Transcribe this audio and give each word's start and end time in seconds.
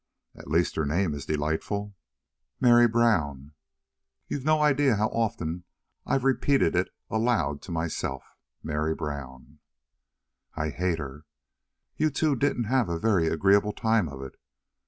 At 0.33 0.47
least 0.49 0.77
her 0.77 0.85
name 0.87 1.13
is 1.13 1.27
delightful 1.27 1.95
Mary 2.59 2.87
Brown! 2.87 3.51
You've 4.27 4.43
no 4.43 4.59
idea 4.63 4.95
how 4.95 5.09
often 5.09 5.63
I've 6.07 6.23
repeated 6.23 6.75
it 6.75 6.89
aloud 7.11 7.61
to 7.61 7.71
myself 7.71 8.23
Mary 8.63 8.95
Brown!" 8.95 9.59
"I 10.55 10.69
hate 10.71 10.97
her!" 10.97 11.25
"You 11.97 12.09
two 12.09 12.35
didn't 12.35 12.63
have 12.63 12.89
a 12.89 12.97
very 12.97 13.27
agreeable 13.27 13.73
time 13.73 14.09
of 14.09 14.23
it? 14.23 14.39